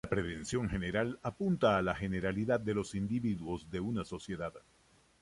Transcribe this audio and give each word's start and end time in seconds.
La 0.03 0.09
prevención 0.09 0.67
general 0.67 1.19
apunta 1.21 1.77
a 1.77 1.83
la 1.83 1.93
generalidad 1.93 2.59
de 2.59 2.73
los 2.73 2.95
individuos 2.95 3.69
de 3.69 3.81
una 3.81 4.03
sociedad. 4.03 4.51